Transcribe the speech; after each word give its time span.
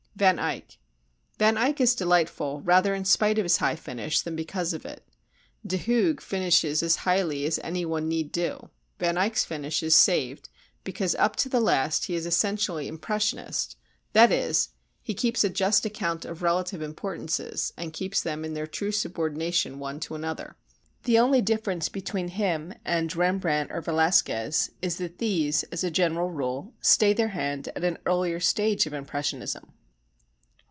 Van 0.17 0.37
Eyck 0.37 0.77
Van 1.39 1.57
Eyck 1.57 1.81
is 1.81 1.95
delightful 1.95 2.61
rather 2.61 2.93
in 2.93 3.03
spite 3.05 3.39
of 3.39 3.43
his 3.45 3.57
high 3.57 3.75
finish 3.75 4.21
than 4.21 4.35
because 4.35 4.71
of 4.71 4.85
it. 4.85 5.03
De 5.65 5.77
Hooghe 5.79 6.21
finishes 6.21 6.83
as 6.83 6.97
highly 6.97 7.43
as 7.45 7.59
any 7.63 7.85
one 7.85 8.07
need 8.07 8.31
do. 8.31 8.69
Van 8.99 9.17
Eyck's 9.17 9.43
finish 9.45 9.81
is 9.81 9.95
saved 9.95 10.47
because 10.83 11.15
up 11.15 11.35
to 11.37 11.49
the 11.49 11.59
last 11.61 12.05
he 12.05 12.13
is 12.13 12.27
essentially 12.27 12.87
impressionist, 12.87 13.77
that 14.13 14.31
is, 14.31 14.69
he 15.01 15.15
keeps 15.15 15.43
a 15.43 15.49
just 15.49 15.87
account 15.87 16.23
of 16.23 16.43
relative 16.43 16.83
importances 16.83 17.73
and 17.75 17.91
keeps 17.91 18.21
them 18.21 18.45
in 18.45 18.53
their 18.53 18.67
true 18.67 18.91
subordination 18.91 19.79
one 19.79 19.99
to 19.99 20.13
another. 20.13 20.55
The 21.05 21.17
only 21.17 21.41
difference 21.41 21.89
between 21.89 22.27
him 22.27 22.75
and 22.85 23.15
Rembrandt 23.15 23.71
or 23.71 23.81
Velasquez 23.81 24.69
is 24.83 24.97
that 24.99 25.17
these, 25.17 25.63
as 25.71 25.83
a 25.83 25.89
general 25.89 26.29
rule, 26.29 26.75
stay 26.79 27.11
their 27.11 27.29
hand 27.29 27.69
at 27.69 27.83
an 27.83 27.97
earlier 28.05 28.39
stage 28.39 28.85
of 28.85 28.93
impressionism. 28.93 29.71